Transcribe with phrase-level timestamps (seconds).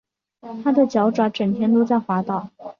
[0.63, 2.49] 它的脚爪整天都在滑倒